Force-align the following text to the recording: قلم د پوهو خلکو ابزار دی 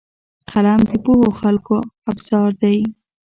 قلم 0.49 0.79
د 0.89 0.91
پوهو 1.03 1.27
خلکو 1.39 1.77
ابزار 2.09 2.51
دی 2.61 2.77